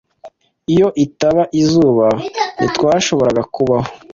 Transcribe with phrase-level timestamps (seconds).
[0.73, 2.07] Iyo itaba izuba,
[2.57, 3.89] ntitwashoboraga kubaho.